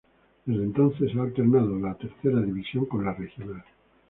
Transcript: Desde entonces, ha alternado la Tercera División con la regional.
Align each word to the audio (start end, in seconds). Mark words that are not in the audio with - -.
Desde 0.47 0.63
entonces, 0.63 1.15
ha 1.15 1.21
alternado 1.21 1.77
la 1.77 1.93
Tercera 1.93 2.41
División 2.41 2.87
con 2.87 3.05
la 3.05 3.13
regional. 3.13 3.63